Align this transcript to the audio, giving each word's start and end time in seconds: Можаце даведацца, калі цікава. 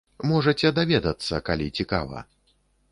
Можаце 0.29 0.71
даведацца, 0.79 1.43
калі 1.51 1.69
цікава. 1.81 2.27